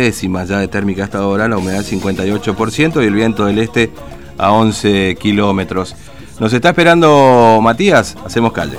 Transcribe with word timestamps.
décimas 0.00 0.48
ya 0.48 0.58
de 0.58 0.68
térmica 0.68 1.04
hasta 1.04 1.18
ahora, 1.18 1.48
la 1.48 1.58
humedad 1.58 1.82
58% 1.82 3.02
y 3.02 3.06
el 3.06 3.14
viento 3.14 3.46
del 3.46 3.58
este 3.58 3.90
a 4.38 4.52
11 4.52 5.16
kilómetros. 5.20 5.94
Nos 6.38 6.52
está 6.52 6.70
esperando 6.70 7.60
Matías, 7.62 8.16
hacemos 8.24 8.52
calle. 8.52 8.78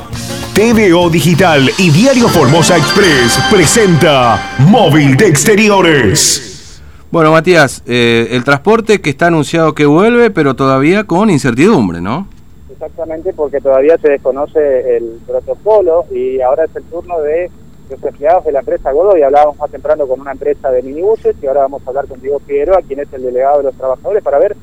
TVO 0.53 1.09
Digital 1.09 1.69
y 1.77 1.91
Diario 1.91 2.27
Formosa 2.27 2.75
Express 2.75 3.39
presenta 3.51 4.55
Móvil 4.67 5.15
de 5.15 5.27
Exteriores. 5.27 6.81
Bueno, 7.11 7.31
Matías, 7.31 7.83
eh, 7.85 8.29
el 8.31 8.43
transporte 8.43 8.99
que 8.99 9.11
está 9.11 9.27
anunciado 9.27 9.75
que 9.75 9.85
vuelve, 9.85 10.31
pero 10.31 10.55
todavía 10.55 11.03
con 11.03 11.29
incertidumbre, 11.29 12.01
¿no? 12.01 12.27
Exactamente, 12.71 13.33
porque 13.33 13.59
todavía 13.59 13.97
se 13.97 14.09
desconoce 14.09 14.97
el 14.97 15.19
protocolo 15.27 16.05
y 16.09 16.41
ahora 16.41 16.65
es 16.65 16.75
el 16.75 16.83
turno 16.83 17.21
de 17.21 17.51
los 17.91 18.03
empleados 18.03 18.45
de 18.45 18.51
la 18.53 18.59
empresa 18.59 18.91
Godoy. 18.91 19.21
Hablábamos 19.21 19.57
más 19.57 19.69
temprano 19.69 20.07
con 20.07 20.21
una 20.21 20.31
empresa 20.31 20.71
de 20.71 20.81
minibuses 20.81 21.35
y 21.41 21.47
ahora 21.47 21.61
vamos 21.61 21.81
a 21.85 21.89
hablar 21.89 22.07
con 22.07 22.21
Diego 22.21 22.39
Figueroa, 22.39 22.81
quien 22.87 23.01
es 23.01 23.13
el 23.13 23.23
delegado 23.23 23.57
de 23.57 23.63
los 23.65 23.75
trabajadores, 23.75 24.23
para 24.23 24.39
ver 24.39 24.55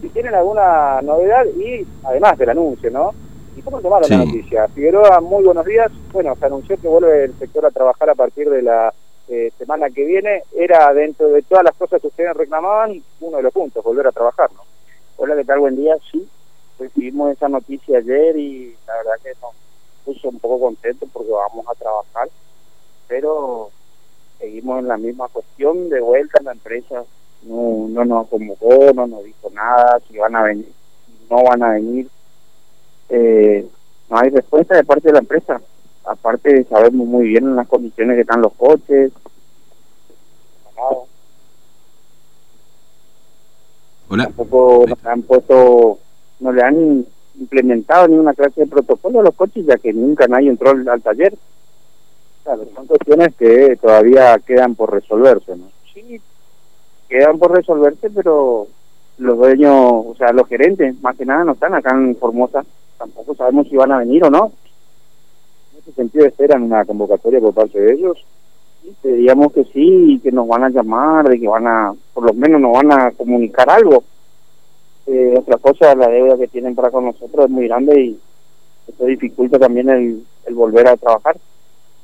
si 0.00 0.08
tienen 0.08 0.34
alguna 0.34 1.00
novedad 1.02 1.44
y 1.46 1.86
además 2.04 2.36
del 2.38 2.50
anuncio, 2.50 2.90
¿no? 2.90 3.12
¿Y 3.54 3.60
cómo 3.60 3.80
tomaron 3.80 4.10
la 4.10 4.24
noticia? 4.24 4.66
Figueroa, 4.68 5.20
muy 5.20 5.44
buenos 5.44 5.66
días. 5.66 5.92
Bueno, 6.12 6.34
se 6.36 6.46
anunció 6.46 6.76
que 6.78 6.88
vuelve 6.88 7.24
el 7.24 7.38
sector 7.38 7.66
a 7.66 7.70
trabajar 7.70 8.08
a 8.08 8.14
partir 8.14 8.48
de 8.48 8.62
la 8.62 8.92
eh, 9.28 9.52
semana 9.58 9.90
que 9.90 10.04
viene. 10.04 10.42
Era 10.56 10.92
dentro 10.94 11.28
de 11.28 11.42
todas 11.42 11.64
las 11.64 11.76
cosas 11.76 12.00
que 12.00 12.08
ustedes 12.08 12.34
reclamaban, 12.34 13.02
uno 13.20 13.36
de 13.36 13.42
los 13.42 13.52
puntos, 13.52 13.84
volver 13.84 14.06
a 14.06 14.12
trabajar, 14.12 14.50
¿no? 14.54 14.62
Hola, 15.18 15.36
¿qué 15.36 15.44
tal? 15.44 15.60
Buen 15.60 15.76
día. 15.76 15.94
Sí, 16.10 16.26
recibimos 16.78 17.32
esa 17.32 17.48
noticia 17.48 17.98
ayer 17.98 18.36
y 18.38 18.74
la 18.86 18.96
verdad 18.96 19.12
que 19.22 19.30
nos 19.42 19.52
puso 20.04 20.30
un 20.30 20.38
poco 20.38 20.58
contentos 20.58 21.08
porque 21.12 21.30
vamos 21.30 21.66
a 21.68 21.74
trabajar, 21.74 22.28
pero 23.12 23.68
seguimos 24.38 24.78
en 24.78 24.88
la 24.88 24.96
misma 24.96 25.28
cuestión 25.28 25.90
de 25.90 26.00
vuelta 26.00 26.40
la 26.42 26.52
empresa. 26.52 27.04
No, 27.42 27.86
no 27.90 28.06
nos 28.06 28.28
convocó, 28.28 28.90
no 28.94 29.06
nos 29.06 29.22
dijo 29.24 29.50
nada, 29.52 30.00
si 30.08 30.16
van 30.16 30.34
a 30.34 30.44
venir, 30.44 30.72
no 31.28 31.42
van 31.44 31.62
a 31.62 31.72
venir 31.72 32.08
eh, 33.10 33.68
no 34.08 34.18
hay 34.18 34.30
respuesta 34.30 34.74
de 34.74 34.84
parte 34.84 35.08
de 35.08 35.12
la 35.12 35.18
empresa. 35.18 35.60
Aparte 36.04 36.64
sabemos 36.64 37.06
muy 37.06 37.28
bien 37.28 37.44
en 37.44 37.56
las 37.56 37.68
condiciones 37.68 38.14
que 38.14 38.22
están 38.22 38.40
los 38.40 38.54
coches. 38.54 39.12
Hola. 44.08 44.24
Tampoco 44.24 44.86
nos 44.88 45.04
han 45.04 45.22
puesto, 45.22 45.98
no 46.40 46.52
le 46.52 46.62
han 46.62 47.06
implementado 47.38 48.08
ninguna 48.08 48.32
clase 48.32 48.62
de 48.62 48.66
protocolo 48.66 49.20
a 49.20 49.24
los 49.24 49.34
coches, 49.34 49.66
ya 49.66 49.76
que 49.76 49.92
nunca 49.92 50.26
nadie 50.26 50.48
entró 50.48 50.70
al, 50.70 51.02
taller. 51.02 51.34
Claro, 52.44 52.66
son 52.74 52.86
cuestiones 52.86 53.34
que 53.36 53.76
todavía 53.80 54.38
quedan 54.44 54.74
por 54.74 54.92
resolverse, 54.92 55.56
¿no? 55.56 55.70
Sí, 55.94 56.20
quedan 57.08 57.38
por 57.38 57.52
resolverse, 57.52 58.10
pero 58.10 58.66
los 59.18 59.38
dueños, 59.38 59.74
o 59.74 60.14
sea, 60.18 60.32
los 60.32 60.48
gerentes, 60.48 61.00
más 61.02 61.16
que 61.16 61.24
nada, 61.24 61.44
no 61.44 61.52
están 61.52 61.74
acá 61.74 61.90
en 61.94 62.16
Formosa 62.16 62.64
tampoco 63.02 63.34
sabemos 63.34 63.68
si 63.68 63.76
van 63.76 63.92
a 63.92 63.98
venir 63.98 64.24
o 64.24 64.30
no. 64.30 64.52
En 65.72 65.80
ese 65.80 65.92
sentido 65.92 66.26
esperan 66.26 66.62
una 66.62 66.84
convocatoria 66.84 67.40
por 67.40 67.52
parte 67.52 67.80
de 67.80 67.94
ellos. 67.94 68.24
Y 68.84 68.94
diríamos 69.02 69.52
que 69.52 69.64
sí, 69.64 70.20
que 70.22 70.30
nos 70.30 70.46
van 70.46 70.64
a 70.64 70.70
llamar, 70.70 71.28
de 71.28 71.38
que 71.38 71.48
van 71.48 71.66
a, 71.66 71.94
por 72.14 72.24
lo 72.24 72.32
menos 72.32 72.60
nos 72.60 72.72
van 72.72 72.92
a 72.92 73.10
comunicar 73.12 73.68
algo. 73.70 74.04
Eh, 75.06 75.34
otra 75.36 75.56
cosa, 75.56 75.94
la 75.96 76.08
deuda 76.08 76.36
que 76.36 76.48
tienen 76.48 76.76
para 76.76 76.90
con 76.90 77.06
nosotros 77.06 77.46
es 77.46 77.50
muy 77.50 77.66
grande 77.66 78.00
y 78.00 78.20
esto 78.86 79.04
dificulta 79.04 79.58
también 79.58 79.88
el, 79.88 80.24
el 80.46 80.54
volver 80.54 80.86
a 80.86 80.96
trabajar. 80.96 81.36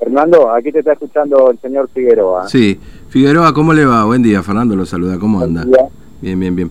Fernando, 0.09 0.51
aquí 0.51 0.73
te 0.73 0.79
está 0.79 0.95
escuchando 0.95 1.51
el 1.51 1.59
señor 1.59 1.91
Figueroa. 1.93 2.49
Sí, 2.49 2.81
Figueroa, 3.11 3.53
¿cómo 3.53 3.75
le 3.75 3.85
va? 3.85 4.07
Buen 4.07 4.23
día, 4.23 4.43
Fernando 4.43 4.75
lo 4.75 4.87
saluda, 4.87 5.19
¿cómo 5.19 5.43
anda? 5.43 5.67
Bien, 6.23 6.41
bien, 6.41 6.57
bien. 6.57 6.71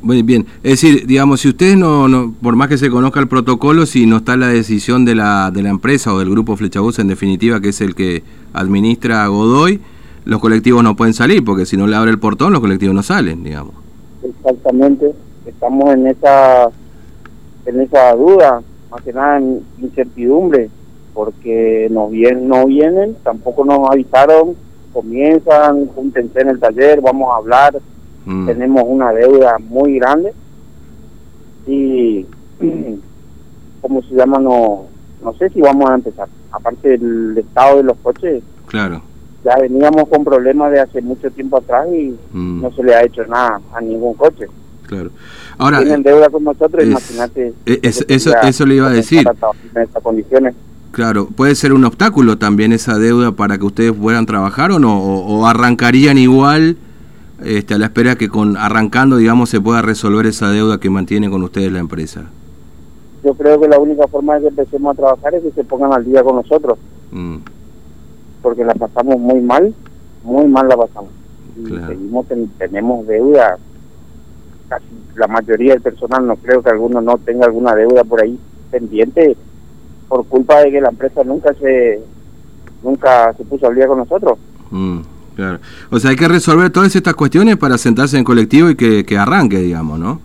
Muy 0.00 0.22
bien. 0.22 0.46
Es 0.62 0.80
decir, 0.80 1.04
digamos, 1.04 1.40
si 1.40 1.48
ustedes 1.48 1.76
no, 1.76 2.06
no, 2.06 2.32
por 2.40 2.54
más 2.54 2.68
que 2.68 2.78
se 2.78 2.88
conozca 2.88 3.18
el 3.18 3.26
protocolo, 3.26 3.84
si 3.84 4.06
no 4.06 4.18
está 4.18 4.36
la 4.36 4.46
decisión 4.46 5.04
de 5.04 5.16
la, 5.16 5.50
de 5.50 5.60
la 5.62 5.70
empresa 5.70 6.14
o 6.14 6.20
del 6.20 6.30
grupo 6.30 6.56
Flechabús 6.56 7.00
en 7.00 7.08
definitiva, 7.08 7.60
que 7.60 7.70
es 7.70 7.80
el 7.80 7.96
que 7.96 8.22
administra 8.52 9.26
Godoy, 9.26 9.80
los 10.24 10.40
colectivos 10.40 10.84
no 10.84 10.94
pueden 10.94 11.14
salir, 11.14 11.44
porque 11.44 11.66
si 11.66 11.76
no 11.76 11.88
le 11.88 11.96
abre 11.96 12.12
el 12.12 12.20
portón, 12.20 12.52
los 12.52 12.60
colectivos 12.60 12.94
no 12.94 13.02
salen, 13.02 13.42
digamos. 13.42 13.74
Exactamente. 14.22 15.12
Estamos 15.44 15.92
en 15.94 16.06
esa, 16.06 16.68
en 17.66 17.80
esa 17.80 18.14
duda, 18.14 18.62
más 18.88 19.02
que 19.02 19.12
nada 19.12 19.38
en 19.38 19.62
incertidumbre, 19.80 20.70
porque 21.14 21.88
no, 21.90 22.08
vienen, 22.08 22.48
no 22.48 22.66
vienen, 22.66 23.16
tampoco 23.22 23.64
nos 23.64 23.90
avisaron, 23.90 24.54
comienzan, 24.92 25.86
júntense 25.88 26.40
en 26.40 26.48
el 26.48 26.60
taller, 26.60 27.00
vamos 27.00 27.30
a 27.32 27.36
hablar. 27.36 27.80
Mm. 28.24 28.46
tenemos 28.46 28.84
una 28.86 29.12
deuda 29.12 29.58
muy 29.58 29.98
grande 29.98 30.32
y 31.66 32.24
como 33.80 34.00
se 34.02 34.14
llama 34.14 34.38
no 34.38 34.84
no 35.24 35.34
sé 35.34 35.50
si 35.50 35.60
vamos 35.60 35.90
a 35.90 35.94
empezar. 35.94 36.28
Aparte 36.52 36.90
del 36.90 37.36
estado 37.36 37.78
de 37.78 37.82
los 37.82 37.96
coches 37.98 38.44
claro. 38.66 39.02
ya 39.44 39.56
veníamos 39.56 40.08
con 40.08 40.22
problemas 40.22 40.70
de 40.70 40.80
hace 40.80 41.02
mucho 41.02 41.30
tiempo 41.30 41.56
atrás 41.56 41.88
y 41.92 42.16
mm. 42.32 42.62
no 42.62 42.70
se 42.72 42.84
le 42.84 42.94
ha 42.94 43.02
hecho 43.02 43.26
nada 43.26 43.60
a 43.74 43.80
ningún 43.80 44.14
coche. 44.14 44.46
Claro. 44.86 45.10
Ahora 45.58 45.78
tienen 45.78 46.00
eh, 46.00 46.10
deuda 46.10 46.28
con 46.28 46.44
nosotros 46.44 46.84
imagínate 46.84 47.54
eh, 47.66 47.80
eso 47.82 48.04
eso 48.42 48.66
le 48.66 48.74
iba 48.76 48.88
a 48.88 48.92
decir. 48.92 49.26
en 49.74 49.82
estas 49.82 50.02
condiciones 50.02 50.54
Claro, 50.92 51.26
¿puede 51.26 51.54
ser 51.54 51.72
un 51.72 51.84
obstáculo 51.84 52.38
también 52.38 52.72
esa 52.72 52.98
deuda 52.98 53.32
para 53.32 53.58
que 53.58 53.64
ustedes 53.64 53.92
puedan 53.92 54.26
trabajar 54.26 54.70
o 54.72 54.78
no? 54.78 55.02
o 55.02 55.46
arrancarían 55.46 56.18
igual 56.18 56.76
este, 57.44 57.74
a 57.74 57.78
la 57.78 57.86
espera 57.86 58.16
que 58.16 58.28
con 58.28 58.56
arrancando, 58.56 59.16
digamos, 59.16 59.50
se 59.50 59.60
pueda 59.60 59.82
resolver 59.82 60.26
esa 60.26 60.50
deuda 60.50 60.78
que 60.78 60.90
mantiene 60.90 61.28
con 61.28 61.42
ustedes 61.42 61.72
la 61.72 61.80
empresa? 61.80 62.30
Yo 63.24 63.34
creo 63.34 63.60
que 63.60 63.68
la 63.68 63.78
única 63.78 64.06
forma 64.06 64.34
de 64.34 64.42
que 64.42 64.48
empecemos 64.48 64.92
a 64.92 64.96
trabajar 64.96 65.34
es 65.34 65.42
que 65.42 65.50
se 65.50 65.64
pongan 65.64 65.92
al 65.92 66.04
día 66.04 66.22
con 66.22 66.36
nosotros. 66.36 66.78
Mm. 67.10 67.36
Porque 68.42 68.64
la 68.64 68.74
pasamos 68.74 69.18
muy 69.18 69.40
mal, 69.40 69.74
muy 70.24 70.46
mal 70.46 70.68
la 70.68 70.76
pasamos. 70.76 71.10
Y 71.56 71.68
seguimos, 71.68 72.26
tenemos 72.58 73.06
deuda. 73.06 73.58
Casi 74.68 74.86
la 75.16 75.26
mayoría 75.26 75.74
del 75.74 75.82
personal, 75.82 76.26
no 76.26 76.36
creo 76.36 76.62
que 76.62 76.70
alguno 76.70 77.00
no 77.00 77.18
tenga 77.18 77.46
alguna 77.46 77.74
deuda 77.74 78.04
por 78.04 78.22
ahí 78.22 78.38
pendiente 78.70 79.36
por 80.12 80.26
culpa 80.26 80.60
de 80.60 80.70
que 80.70 80.78
la 80.78 80.90
empresa 80.90 81.24
nunca 81.24 81.54
se 81.54 81.98
nunca 82.82 83.32
se 83.32 83.44
puso 83.44 83.66
al 83.66 83.74
día 83.74 83.86
con 83.86 83.96
nosotros. 83.96 84.38
Mm. 84.70 85.00
Claro. 85.34 85.58
O 85.90 85.98
sea, 85.98 86.10
hay 86.10 86.16
que 86.16 86.28
resolver 86.28 86.68
todas 86.70 86.94
estas 86.94 87.14
cuestiones 87.14 87.56
para 87.56 87.78
sentarse 87.78 88.18
en 88.18 88.24
colectivo 88.24 88.68
y 88.68 88.76
que, 88.76 89.16
arranque, 89.16 89.56
digamos, 89.56 89.98
¿no? 89.98 90.20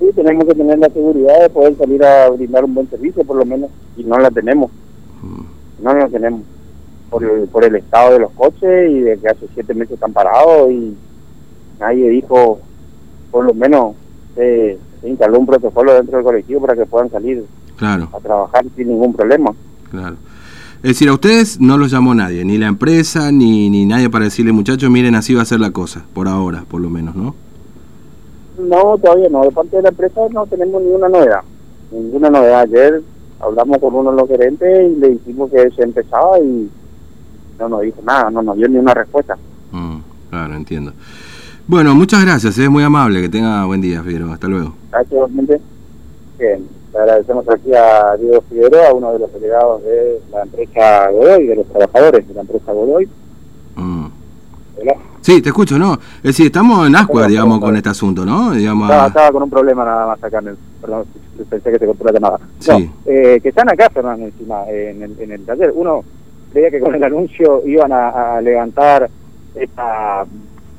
Sí, 0.00 0.06
tenemos 0.12 0.44
que 0.44 0.56
tener 0.56 0.76
la 0.80 0.88
seguridad 0.88 1.40
de 1.40 1.50
poder 1.50 1.76
salir 1.76 2.04
a 2.04 2.30
brindar 2.30 2.64
un 2.64 2.74
buen 2.74 2.90
servicio, 2.90 3.22
por 3.22 3.36
lo 3.36 3.44
menos, 3.44 3.70
y 3.96 4.02
no 4.02 4.18
la 4.18 4.28
tenemos. 4.28 4.72
Mm. 5.22 5.84
No 5.84 5.94
la 5.94 6.08
tenemos. 6.08 6.40
Por 7.10 7.22
el, 7.22 7.46
por 7.46 7.64
el 7.64 7.76
estado 7.76 8.14
de 8.14 8.18
los 8.18 8.32
coches 8.32 8.90
y 8.90 9.00
de 9.02 9.18
que 9.18 9.28
hace 9.28 9.46
siete 9.54 9.72
meses 9.72 9.94
están 9.94 10.12
parados 10.12 10.68
y 10.72 10.96
nadie 11.78 12.08
dijo, 12.08 12.58
por 13.30 13.44
lo 13.44 13.54
menos, 13.54 13.94
se, 14.34 14.78
instaló 15.04 15.38
un 15.38 15.46
protocolo 15.46 15.94
dentro 15.94 16.16
del 16.16 16.24
colectivo 16.24 16.62
para 16.62 16.74
que 16.74 16.86
puedan 16.86 17.08
salir 17.08 17.44
claro. 17.80 18.08
a 18.12 18.20
trabajar 18.20 18.64
sin 18.76 18.88
ningún 18.88 19.12
problema. 19.14 19.52
Claro. 19.90 20.16
Es 20.82 20.90
decir, 20.90 21.08
a 21.08 21.14
ustedes 21.14 21.60
no 21.60 21.76
los 21.76 21.90
llamó 21.90 22.14
nadie, 22.14 22.44
ni 22.44 22.56
la 22.56 22.68
empresa, 22.68 23.32
ni, 23.32 23.68
ni 23.68 23.84
nadie 23.84 24.08
para 24.08 24.26
decirle, 24.26 24.52
muchachos, 24.52 24.88
miren, 24.88 25.14
así 25.14 25.34
va 25.34 25.42
a 25.42 25.44
ser 25.44 25.60
la 25.60 25.72
cosa, 25.72 26.04
por 26.14 26.28
ahora, 26.28 26.64
por 26.70 26.80
lo 26.80 26.88
menos, 26.88 27.16
¿no? 27.16 27.34
No, 28.58 28.96
todavía 28.98 29.28
no. 29.30 29.42
De 29.42 29.50
parte 29.50 29.76
de 29.76 29.82
la 29.82 29.88
empresa 29.88 30.20
no 30.30 30.46
tenemos 30.46 30.82
ninguna 30.82 31.08
novedad. 31.08 31.40
Ninguna 31.90 32.30
novedad. 32.30 32.60
Ayer 32.60 33.02
hablamos 33.40 33.78
con 33.78 33.94
uno 33.94 34.10
de 34.10 34.16
los 34.18 34.28
gerentes 34.28 34.90
y 34.90 35.00
le 35.00 35.08
dijimos 35.10 35.50
que 35.50 35.70
se 35.70 35.82
empezaba 35.82 36.38
y 36.38 36.70
no 37.58 37.68
nos 37.68 37.80
dijo 37.80 38.00
nada, 38.02 38.30
no 38.30 38.42
nos 38.42 38.56
dio 38.56 38.68
ni 38.68 38.76
una 38.76 38.94
respuesta. 38.94 39.36
Mm, 39.72 39.96
claro, 40.30 40.54
entiendo. 40.54 40.92
Bueno, 41.66 41.94
muchas 41.94 42.24
gracias, 42.24 42.58
es 42.58 42.70
muy 42.70 42.82
amable, 42.82 43.22
que 43.22 43.28
tenga 43.28 43.64
buen 43.64 43.80
día, 43.80 44.02
Figueroa. 44.02 44.34
Hasta 44.34 44.48
luego. 44.48 44.74
Gracias, 44.90 45.30
Bien. 46.38 46.79
Le 46.92 46.98
agradecemos 46.98 47.48
aquí 47.48 47.72
a 47.72 48.16
Diego 48.16 48.42
Figueroa, 48.48 48.92
uno 48.92 49.12
de 49.12 49.18
los 49.20 49.32
delegados 49.32 49.82
de 49.84 50.20
la 50.32 50.42
empresa 50.42 51.10
Godoy, 51.10 51.46
de 51.46 51.56
los 51.56 51.66
trabajadores 51.66 52.26
de 52.26 52.34
la 52.34 52.40
empresa 52.40 52.72
Godoy. 52.72 53.08
Mm. 53.76 54.06
Sí, 55.20 55.42
te 55.42 55.50
escucho, 55.50 55.78
¿no? 55.78 55.94
Es 55.94 56.22
decir, 56.22 56.46
estamos 56.46 56.86
en 56.86 56.96
ascua, 56.96 57.26
digamos, 57.26 57.60
con 57.60 57.76
este 57.76 57.90
asunto, 57.90 58.24
¿no? 58.24 58.52
Digamos, 58.52 58.90
estaba, 58.90 59.30
con 59.30 59.42
un 59.42 59.50
problema 59.50 59.84
nada 59.84 60.06
más 60.06 60.24
acá, 60.24 60.42
perdón, 60.80 61.04
pensé 61.48 61.70
que 61.70 61.78
te 61.78 61.86
cortó 61.86 62.04
la 62.04 62.12
llamada. 62.12 62.40
Sí. 62.58 62.90
eh, 63.04 63.38
que 63.42 63.50
están 63.50 63.68
acá, 63.68 63.90
Fernando, 63.90 64.26
encima, 64.26 64.64
en 64.68 65.02
el, 65.02 65.20
en 65.20 65.32
el 65.32 65.44
taller. 65.44 65.72
Uno 65.74 66.02
creía 66.52 66.70
que 66.70 66.80
con 66.80 66.94
el 66.94 67.04
anuncio 67.04 67.62
iban 67.66 67.92
a, 67.92 68.40
levantar 68.40 69.10
esta 69.54 70.24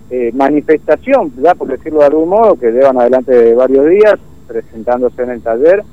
eh, 0.10 0.32
manifestación, 0.34 1.32
¿verdad? 1.36 1.56
por 1.56 1.68
decirlo 1.68 2.00
de 2.00 2.06
algún 2.06 2.30
modo, 2.30 2.56
que 2.56 2.72
llevan 2.72 3.00
adelante 3.00 3.54
varios 3.54 3.88
días 3.88 4.16
presentándose 4.48 5.22
en 5.22 5.30
el 5.30 5.42
taller 5.42 5.84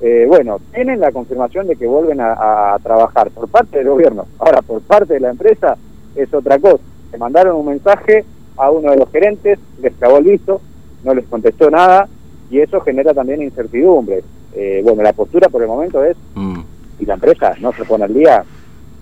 eh, 0.00 0.26
bueno, 0.28 0.60
tienen 0.74 1.00
la 1.00 1.10
confirmación 1.10 1.66
de 1.66 1.76
que 1.76 1.86
vuelven 1.86 2.20
a, 2.20 2.76
trabajar 2.82 3.30
por 3.30 3.48
parte 3.48 3.78
del 3.78 3.88
gobierno. 3.88 4.26
Ahora, 4.38 4.62
por 4.62 4.80
parte 4.82 5.14
de 5.14 5.20
la 5.20 5.30
empresa 5.30 5.76
es 6.14 6.32
otra 6.34 6.58
cosa. 6.58 6.82
Le 7.12 7.18
mandaron 7.18 7.56
un 7.56 7.66
mensaje 7.66 8.24
a 8.56 8.70
uno 8.70 8.90
de 8.90 8.96
los 8.98 9.10
gerentes, 9.10 9.58
les 9.80 9.94
clavó 9.94 10.18
el 10.18 10.24
visto, 10.24 10.60
no 11.04 11.14
les 11.14 11.24
contestó 11.26 11.70
nada 11.70 12.08
y 12.50 12.60
eso 12.60 12.80
genera 12.80 13.14
también 13.14 13.42
incertidumbre. 13.42 14.22
Eh, 14.54 14.80
bueno, 14.84 15.02
la 15.02 15.12
postura 15.12 15.48
por 15.48 15.62
el 15.62 15.68
momento 15.68 16.04
es, 16.04 16.16
mm. 16.34 16.60
si 16.98 17.06
la 17.06 17.14
empresa 17.14 17.54
no 17.60 17.72
se 17.72 17.84
pone 17.84 18.04
al 18.04 18.14
día, 18.14 18.44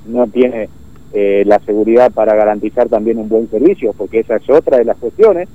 no 0.06 0.26
tiene 0.29 0.69
eh, 1.12 1.44
la 1.46 1.58
seguridad 1.61 2.12
para 2.12 2.35
garantizar 2.35 2.88
también 2.88 3.19
un 3.19 3.29
buen 3.29 3.49
servicio, 3.50 3.93
porque 3.96 4.20
esa 4.20 4.37
es 4.37 4.49
otra 4.50 4.79
de 4.79 4.85
las 4.85 4.96
cuestiones, 4.96 5.49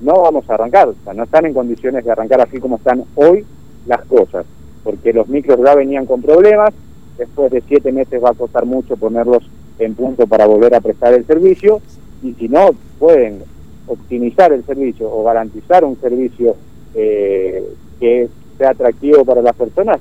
no 0.00 0.22
vamos 0.22 0.48
a 0.48 0.54
arrancar, 0.54 0.88
o 0.88 0.94
sea, 1.04 1.12
no 1.12 1.24
están 1.24 1.44
en 1.46 1.54
condiciones 1.54 2.04
de 2.04 2.10
arrancar 2.10 2.40
así 2.40 2.58
como 2.58 2.76
están 2.76 3.04
hoy 3.14 3.44
las 3.86 4.04
cosas, 4.06 4.46
porque 4.84 5.12
los 5.12 5.28
micros 5.28 5.58
ya 5.64 5.74
venían 5.74 6.06
con 6.06 6.22
problemas, 6.22 6.72
después 7.18 7.50
de 7.50 7.62
siete 7.66 7.92
meses 7.92 8.22
va 8.22 8.30
a 8.30 8.34
costar 8.34 8.64
mucho 8.64 8.96
ponerlos 8.96 9.48
en 9.78 9.94
punto 9.94 10.26
para 10.26 10.46
volver 10.46 10.74
a 10.74 10.80
prestar 10.80 11.14
el 11.14 11.26
servicio, 11.26 11.80
y 12.22 12.34
si 12.34 12.48
no 12.48 12.70
pueden 12.98 13.42
optimizar 13.86 14.52
el 14.52 14.64
servicio 14.64 15.10
o 15.10 15.24
garantizar 15.24 15.84
un 15.84 16.00
servicio 16.00 16.56
eh, 16.94 17.64
que 17.98 18.28
sea 18.58 18.70
atractivo 18.70 19.24
para 19.24 19.42
las 19.42 19.56
personas, 19.56 20.00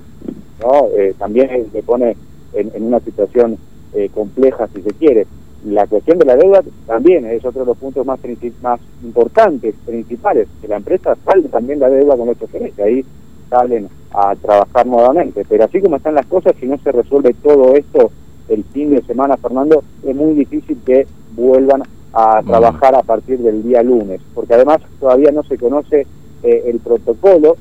no 0.62 0.88
eh, 0.98 1.14
también 1.18 1.68
se 1.72 1.82
pone 1.82 2.16
en, 2.54 2.84
una 2.84 3.00
situación 3.00 3.58
eh, 3.94 4.10
compleja 4.14 4.68
si 4.74 4.82
se 4.82 4.92
quiere. 4.92 5.26
La 5.66 5.88
cuestión 5.88 6.18
de 6.20 6.26
la 6.26 6.38
deuda 6.38 6.62
también 6.88 7.26
es 7.26 7.44
otro 7.44 7.62
de 7.62 7.68
los 7.68 7.78
puntos 7.78 8.06
más, 8.06 8.20
más 8.62 8.80
importantes, 9.04 9.76
principales, 9.86 10.48
que 10.62 10.68
la 10.68 10.78
empresa 10.78 11.18
salde 11.26 11.50
también 11.50 11.80
la 11.80 11.90
deuda 11.90 12.16
con 12.16 12.28
los 12.28 12.38
que 12.38 12.82
ahí 12.82 13.06
salen 13.50 13.90
a 14.12 14.36
trabajar 14.36 14.86
nuevamente. 14.86 15.46
Pero 15.48 15.66
así 15.66 15.82
como 15.82 15.98
están 15.98 16.16
las 16.16 16.26
cosas, 16.26 16.56
si 16.60 16.66
no 16.66 16.78
se 16.80 16.92
resuelve 16.92 17.34
todo 17.42 17.76
esto 17.76 18.12
el 18.48 18.64
fin 18.66 18.92
de 18.92 19.02
semana, 19.04 19.38
Fernando, 19.38 19.84
es 20.06 20.16
muy 20.16 20.34
difícil 20.34 20.78
que 20.86 21.08
vuelvan 21.36 21.84
a 22.14 22.42
trabajar 22.42 22.96
a 22.96 23.04
partir 23.04 23.40
del 23.40 23.64
día 23.64 23.84
lunes, 23.84 24.22
porque 24.34 24.56
además 24.56 24.80
todavía 25.00 25.32
no 25.32 25.44
se 25.44 25.58
conoce 25.58 26.08
eh, 26.44 26.64
el 26.66 26.80
protocolo, 26.80 27.56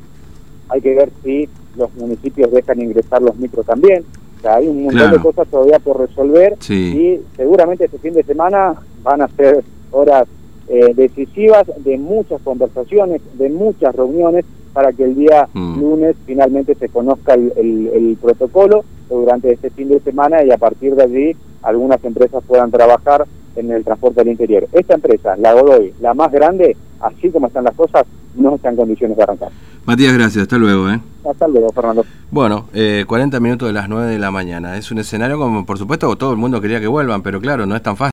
hay 0.71 0.81
que 0.81 0.95
ver 0.95 1.11
si 1.23 1.49
los 1.77 1.95
municipios 1.95 2.51
dejan 2.51 2.81
ingresar 2.81 3.21
los 3.21 3.37
micros 3.37 3.67
también, 3.67 4.05
o 4.39 4.41
sea, 4.41 4.57
hay 4.57 4.69
un 4.69 4.85
montón 4.85 5.11
de 5.11 5.19
cosas 5.19 5.49
todavía 5.49 5.79
por 5.81 6.01
resolver 6.01 6.57
y 6.71 7.21
seguramente 7.37 7.87
este 7.87 7.99
fin 7.99 8.15
de 8.15 8.23
semana 8.23 8.75
van 9.03 9.21
a 9.21 9.29
ser 9.29 9.65
horas 9.91 10.27
eh, 10.69 10.93
decisivas 10.95 11.67
de 11.79 11.99
muchas 11.99 12.41
conversaciones, 12.43 13.21
de 13.37 13.49
muchas 13.49 13.95
reuniones 13.95 14.45
para 14.73 14.93
que 14.93 15.05
el 15.05 15.15
día 15.15 15.49
mm. 15.53 15.81
lunes 15.81 16.17
finalmente 16.27 16.75
se 16.75 16.89
conozca 16.89 17.35
el, 17.35 17.53
el 17.57 18.19
protocolo 18.21 18.85
durante 19.09 19.53
este 19.53 19.71
fin 19.71 19.89
de 19.89 20.01
semana 20.01 20.45
y 20.45 20.51
a 20.51 20.59
partir 20.59 20.95
de 20.95 21.03
allí 21.03 21.37
algunas 21.63 22.03
empresas 22.05 22.43
puedan 22.47 22.71
trabajar 22.71 23.27
en 23.57 23.71
el 23.71 23.85
transporte 23.85 24.21
del 24.21 24.29
interior. 24.29 24.69
Esta 24.73 24.95
empresa, 24.95 25.37
la 25.37 25.53
Godoy, 25.53 25.93
la 26.01 26.15
más 26.15 26.31
grande, 26.31 26.77
así 27.01 27.31
como 27.31 27.49
están 27.49 27.65
las 27.65 27.75
cosas, 27.75 28.05
no 28.37 28.55
está 28.55 28.71
en 28.71 28.77
condiciones 28.77 29.17
de 29.17 29.23
arrancar. 29.23 29.51
Matías, 29.85 30.13
gracias. 30.13 30.43
Hasta 30.43 30.59
luego. 30.59 30.91
¿eh? 30.91 31.01
Hasta 31.29 31.49
luego, 31.49 31.71
Fernando. 31.73 32.05
Bueno, 32.31 32.67
eh, 32.75 33.05
40 33.09 33.41
minutos 33.41 33.69
de 33.69 33.73
las 33.73 33.89
9 33.89 34.11
de 34.11 34.19
la 34.19 34.31
mañana. 34.31 34.77
Es 34.77 34.91
un 34.91 34.99
escenario 34.99 35.39
como, 35.39 35.65
por 35.65 35.79
supuesto, 35.79 36.15
todo 36.17 36.31
el 36.33 36.37
mundo 36.37 36.61
quería 36.61 36.79
que 36.79 36.87
vuelvan, 36.87 37.23
pero 37.23 37.41
claro, 37.41 37.67
no 37.67 37.75
es 37.75 37.83
tan 37.83 37.97
fácil. 37.97 38.07